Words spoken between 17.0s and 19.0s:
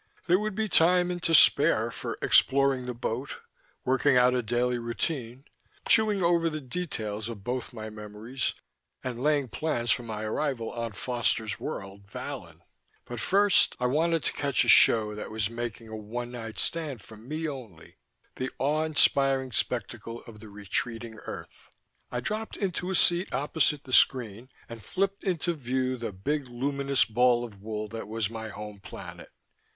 for me only: the awe